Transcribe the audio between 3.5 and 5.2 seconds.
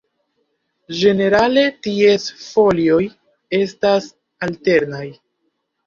estas alternaj.